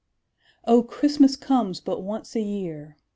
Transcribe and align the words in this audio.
O, 0.65 0.81
CHRISTMAS 0.81 1.35
comes 1.35 1.79
but 1.79 2.01
once 2.01 2.35
a 2.35 2.41
year! 2.41 2.97